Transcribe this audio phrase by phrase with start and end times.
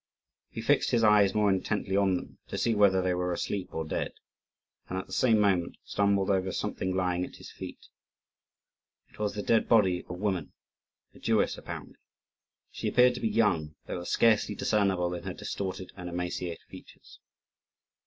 [0.49, 3.85] He fixed his eyes more intently on them, to see whether they were asleep or
[3.87, 4.13] dead;
[4.89, 7.85] and, at the same moment, stumbled over something lying at his feet.
[9.11, 10.53] It was the dead body of a woman,
[11.13, 11.97] a Jewess apparently.
[12.71, 16.63] She appeared to be young, though it was scarcely discernible in her distorted and emaciated
[16.67, 17.19] features.